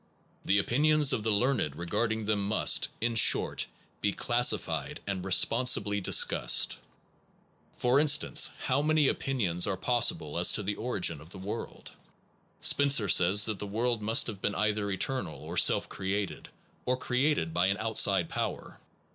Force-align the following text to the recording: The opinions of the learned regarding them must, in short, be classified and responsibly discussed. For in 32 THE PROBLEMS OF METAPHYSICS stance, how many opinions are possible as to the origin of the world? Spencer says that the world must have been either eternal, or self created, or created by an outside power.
The 0.43 0.57
opinions 0.57 1.13
of 1.13 1.21
the 1.21 1.29
learned 1.29 1.75
regarding 1.75 2.25
them 2.25 2.47
must, 2.47 2.89
in 3.01 3.13
short, 3.13 3.67
be 4.01 4.11
classified 4.11 4.99
and 5.05 5.23
responsibly 5.23 6.01
discussed. 6.01 6.77
For 7.77 7.99
in 7.99 8.07
32 8.07 8.17
THE 8.17 8.17
PROBLEMS 8.17 8.17
OF 8.17 8.25
METAPHYSICS 8.25 8.43
stance, 8.43 8.65
how 8.71 8.81
many 8.81 9.07
opinions 9.07 9.67
are 9.67 9.77
possible 9.77 10.39
as 10.39 10.51
to 10.53 10.63
the 10.63 10.73
origin 10.75 11.21
of 11.21 11.29
the 11.29 11.37
world? 11.37 11.91
Spencer 12.61 13.07
says 13.09 13.45
that 13.45 13.59
the 13.59 13.67
world 13.67 14.01
must 14.01 14.25
have 14.25 14.41
been 14.41 14.55
either 14.55 14.89
eternal, 14.89 15.39
or 15.43 15.55
self 15.55 15.87
created, 15.87 16.49
or 16.87 16.97
created 16.97 17.53
by 17.53 17.67
an 17.67 17.77
outside 17.77 18.27
power. 18.27 18.79